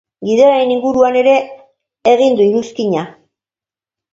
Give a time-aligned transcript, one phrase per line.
[0.27, 1.35] Gidarien inguruan ere
[2.15, 3.05] egin du iruzkina.